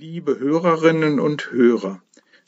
[0.00, 2.00] Liebe Hörerinnen und Hörer,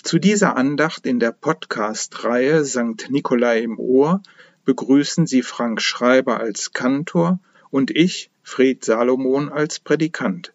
[0.04, 3.10] zu dieser Andacht in der Podcast-Reihe St.
[3.10, 4.22] Nikolai im Ohr
[4.64, 10.52] begrüßen Sie Frank Schreiber als Kantor und ich, Fred Salomon, als Predikant.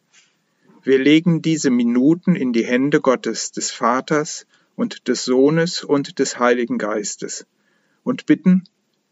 [0.84, 6.40] Wir legen diese Minuten in die Hände Gottes, des Vaters und des Sohnes und des
[6.40, 7.46] Heiligen Geistes
[8.06, 8.64] und bitten,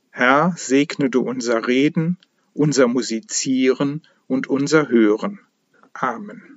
[0.09, 2.17] Herr, segne du unser Reden,
[2.53, 5.41] unser Musizieren und unser Hören.
[5.91, 6.52] Amen.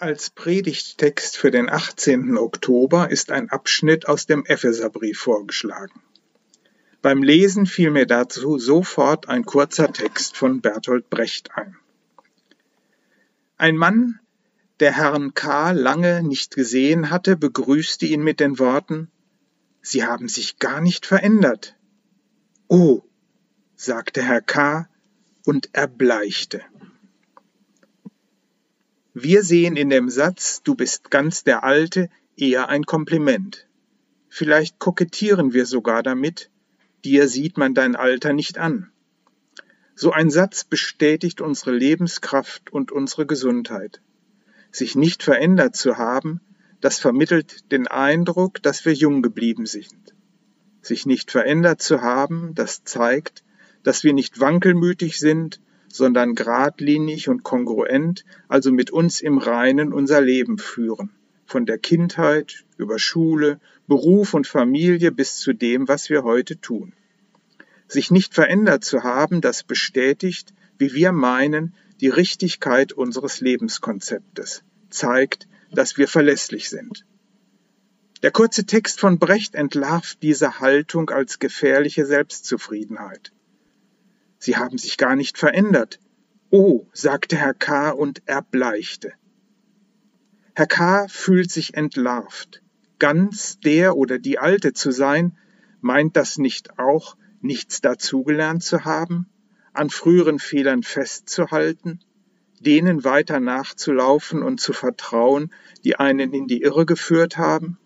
[0.00, 2.38] Als Predigttext für den 18.
[2.38, 6.00] Oktober ist ein Abschnitt aus dem Epheserbrief vorgeschlagen.
[7.02, 11.76] Beim Lesen fiel mir dazu sofort ein kurzer Text von Bertolt Brecht ein.
[13.56, 14.20] Ein Mann,
[14.78, 15.72] der Herrn K.
[15.72, 19.10] lange nicht gesehen hatte, begrüßte ihn mit den Worten
[19.82, 21.74] Sie haben sich gar nicht verändert.
[22.68, 23.02] Oh,
[23.74, 24.88] sagte Herr K.
[25.44, 26.62] und erbleichte.
[29.20, 33.66] Wir sehen in dem Satz Du bist ganz der Alte eher ein Kompliment.
[34.28, 36.50] Vielleicht kokettieren wir sogar damit,
[37.04, 38.92] dir sieht man dein Alter nicht an.
[39.96, 44.00] So ein Satz bestätigt unsere Lebenskraft und unsere Gesundheit.
[44.70, 46.40] Sich nicht verändert zu haben,
[46.80, 50.14] das vermittelt den Eindruck, dass wir jung geblieben sind.
[50.80, 53.42] Sich nicht verändert zu haben, das zeigt,
[53.82, 60.20] dass wir nicht wankelmütig sind, sondern geradlinig und kongruent, also mit uns im Reinen unser
[60.20, 61.10] Leben führen,
[61.46, 66.92] von der Kindheit über Schule, Beruf und Familie bis zu dem, was wir heute tun.
[67.86, 75.48] Sich nicht verändert zu haben, das bestätigt, wie wir meinen, die Richtigkeit unseres Lebenskonzeptes, zeigt,
[75.72, 77.04] dass wir verlässlich sind.
[78.22, 83.32] Der kurze Text von Brecht entlarvt diese Haltung als gefährliche Selbstzufriedenheit.
[84.38, 85.98] Sie haben sich gar nicht verändert.
[86.50, 87.90] Oh, sagte Herr K.
[87.90, 89.12] und erbleichte.
[90.54, 91.06] Herr K.
[91.08, 92.62] fühlt sich entlarvt.
[92.98, 95.36] Ganz der oder die Alte zu sein,
[95.80, 99.28] meint das nicht auch, nichts dazugelernt zu haben,
[99.72, 102.00] an früheren Fehlern festzuhalten,
[102.60, 105.52] denen weiter nachzulaufen und zu vertrauen,
[105.84, 107.78] die einen in die Irre geführt haben?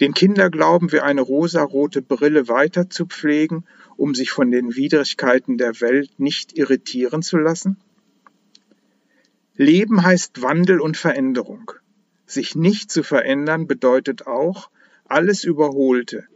[0.00, 3.64] Den Kinderglauben wie eine rosarote Brille weiter zu pflegen
[3.96, 7.76] um sich von den Widrigkeiten der Welt nicht irritieren zu lassen?
[9.56, 11.70] Leben heißt Wandel und Veränderung.
[12.26, 14.70] Sich nicht zu verändern bedeutet auch,
[15.04, 16.26] alles Überholte,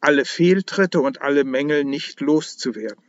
[0.00, 3.02] alle Fehltritte und alle Mängel nicht loszuwerden,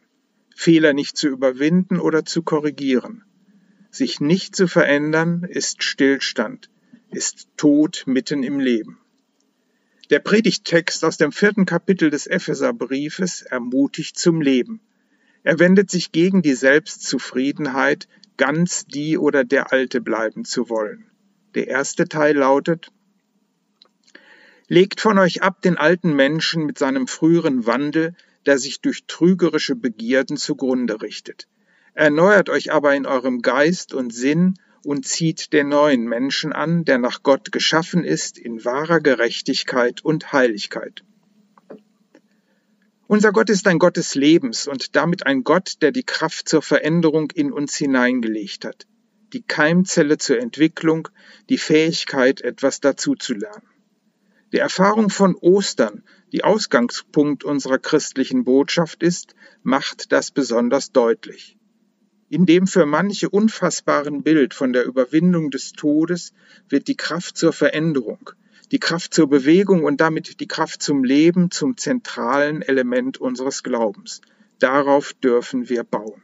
[0.55, 3.23] Fehler nicht zu überwinden oder zu korrigieren.
[3.91, 6.69] Sich nicht zu verändern ist Stillstand,
[7.11, 9.02] ist Tod mitten im Leben.
[10.09, 14.81] Der Predigttext aus dem vierten Kapitel des Epheserbriefes ermutigt zum Leben.
[15.43, 21.05] Er wendet sich gegen die Selbstzufriedenheit, ganz die oder der Alte bleiben zu wollen.
[21.55, 22.91] Der erste Teil lautet,
[24.67, 28.15] Legt von euch ab den alten Menschen mit seinem früheren Wandel,
[28.45, 31.47] der sich durch trügerische Begierden zugrunde richtet.
[31.93, 34.55] Erneuert euch aber in eurem Geist und Sinn
[34.85, 40.33] und zieht den neuen Menschen an, der nach Gott geschaffen ist in wahrer Gerechtigkeit und
[40.33, 41.03] Heiligkeit.
[43.07, 46.61] Unser Gott ist ein Gott des Lebens und damit ein Gott, der die Kraft zur
[46.61, 48.87] Veränderung in uns hineingelegt hat,
[49.33, 51.09] die Keimzelle zur Entwicklung,
[51.49, 53.67] die Fähigkeit, etwas dazuzulernen.
[54.51, 61.57] Die Erfahrung von Ostern, die Ausgangspunkt unserer christlichen Botschaft ist, macht das besonders deutlich.
[62.33, 66.33] In dem für manche unfassbaren Bild von der Überwindung des Todes
[66.67, 68.31] wird die Kraft zur Veränderung,
[68.71, 74.21] die Kraft zur Bewegung und damit die Kraft zum Leben zum zentralen Element unseres Glaubens.
[74.57, 76.23] Darauf dürfen wir bauen.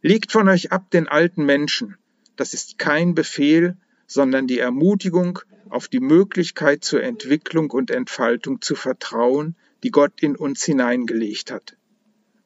[0.00, 1.98] Legt von euch ab den alten Menschen.
[2.36, 3.76] Das ist kein Befehl,
[4.06, 10.36] sondern die Ermutigung, auf die Möglichkeit zur Entwicklung und Entfaltung zu vertrauen, die Gott in
[10.36, 11.76] uns hineingelegt hat.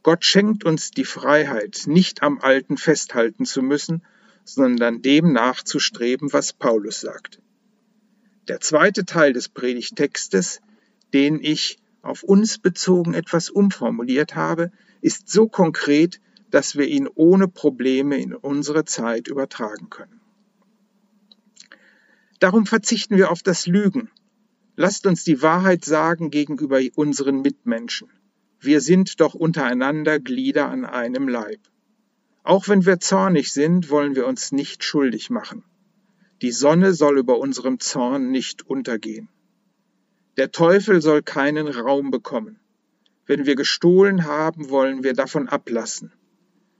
[0.02, 4.02] Gott schenkt uns die Freiheit, nicht am Alten festhalten zu müssen,
[4.44, 7.40] sondern dem nachzustreben, was Paulus sagt.
[8.48, 10.60] Der zweite Teil des Predigtextes,
[11.12, 14.72] den ich auf uns bezogen etwas umformuliert habe,
[15.02, 20.20] ist so konkret, dass wir ihn ohne Probleme in unsere Zeit übertragen können.
[22.38, 24.10] Darum verzichten wir auf das Lügen.
[24.76, 28.08] Lasst uns die Wahrheit sagen gegenüber unseren Mitmenschen.
[28.60, 31.60] Wir sind doch untereinander Glieder an einem Leib.
[32.42, 35.62] Auch wenn wir zornig sind, wollen wir uns nicht schuldig machen.
[36.42, 39.28] Die Sonne soll über unserem Zorn nicht untergehen.
[40.36, 42.58] Der Teufel soll keinen Raum bekommen.
[43.26, 46.12] Wenn wir gestohlen haben, wollen wir davon ablassen.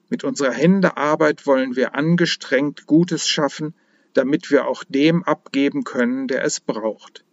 [0.08, 3.74] Mit unserer Hände Arbeit wollen wir angestrengt Gutes schaffen,
[4.14, 7.24] damit wir auch dem abgeben können, der es braucht.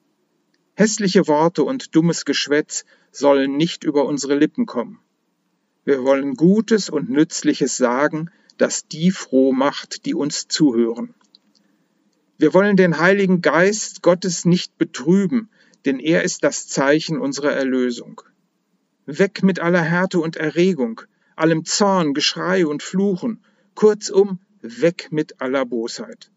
[0.77, 4.99] Hässliche Worte und dummes Geschwätz sollen nicht über unsere Lippen kommen.
[5.85, 11.13] Wir wollen Gutes und Nützliches sagen, das die froh macht, die uns zuhören.
[12.37, 15.49] Wir wollen den Heiligen Geist Gottes nicht betrüben,
[15.85, 18.21] denn er ist das Zeichen unserer Erlösung.
[19.05, 21.01] Weg mit aller Härte und Erregung,
[21.37, 23.39] allem Zorn, Geschrei und Fluchen,
[23.75, 26.31] kurzum, weg mit aller Bosheit.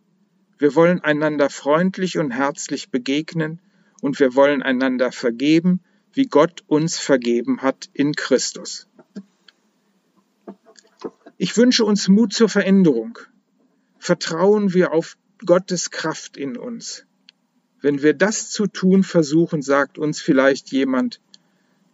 [0.59, 3.61] Wir wollen einander freundlich und herzlich begegnen,
[4.01, 5.81] und wir wollen einander vergeben,
[6.13, 8.89] wie Gott uns vergeben hat in Christus.
[11.37, 13.19] Ich wünsche uns Mut zur Veränderung.
[13.99, 17.05] Vertrauen wir auf Gottes Kraft in uns.
[17.81, 21.21] Wenn wir das zu tun versuchen, sagt uns vielleicht jemand,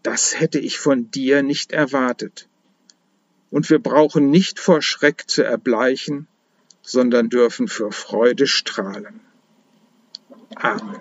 [0.03, 2.49] das hätte ich von dir nicht erwartet.
[3.51, 6.27] Und wir brauchen nicht vor Schreck zu erbleichen,
[6.83, 9.21] sondern dürfen für Freude strahlen.
[10.57, 11.01] Amen.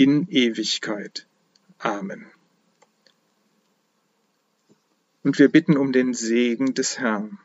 [0.00, 1.26] in Ewigkeit.
[1.76, 2.24] Amen.
[5.22, 7.38] Und wir bitten um den Segen des Herrn.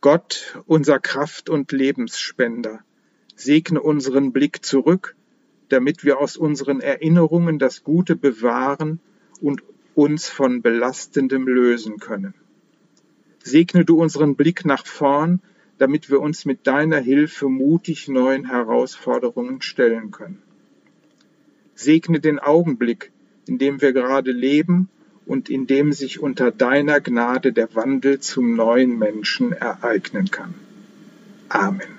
[0.00, 2.80] Gott, unser Kraft- und Lebensspender,
[3.36, 5.14] segne unseren Blick zurück,
[5.68, 8.98] damit wir aus unseren Erinnerungen das Gute bewahren
[9.40, 9.62] und
[9.94, 12.34] uns von Belastendem lösen können.
[13.38, 15.40] Segne du unseren Blick nach vorn,
[15.78, 20.43] damit wir uns mit deiner Hilfe mutig neuen Herausforderungen stellen können.
[21.74, 23.10] Segne den Augenblick,
[23.46, 24.88] in dem wir gerade leben
[25.26, 30.54] und in dem sich unter deiner Gnade der Wandel zum neuen Menschen ereignen kann.
[31.48, 31.93] Amen.